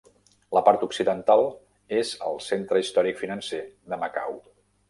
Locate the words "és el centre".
1.99-2.83